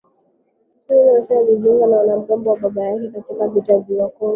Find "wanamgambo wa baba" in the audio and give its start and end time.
1.97-2.83